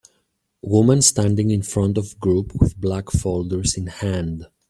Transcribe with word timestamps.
Woman 0.63 1.03
standing 1.03 1.51
in 1.51 1.61
front 1.61 1.95
of 1.95 2.19
group 2.19 2.55
with 2.55 2.75
black 2.75 3.11
folders 3.11 3.77
in 3.77 3.85
hand. 3.85 4.47